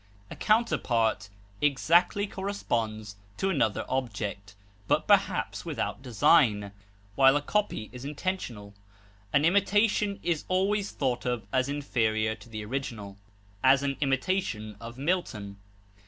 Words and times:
A 0.31 0.35
counterpart 0.35 1.29
exactly 1.61 2.25
corresponds 2.25 3.17
to 3.37 3.51
another 3.51 3.85
object, 3.87 4.55
but 4.87 5.07
perhaps 5.07 5.63
without 5.63 6.01
design, 6.01 6.71
while 7.13 7.35
a 7.35 7.41
copy 7.43 7.87
is 7.91 8.03
intentional. 8.03 8.73
An 9.31 9.45
imitation 9.45 10.19
is 10.23 10.43
always 10.47 10.89
thought 10.89 11.27
of 11.27 11.45
as 11.53 11.69
inferior 11.69 12.33
to 12.33 12.49
the 12.49 12.65
original; 12.65 13.15
as, 13.63 13.83
an 13.83 13.95
imitation 14.01 14.75
of 14.81 14.97
Milton. 14.97 15.57